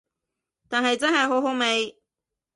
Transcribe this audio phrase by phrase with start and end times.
[0.67, 1.95] 但係真係好好味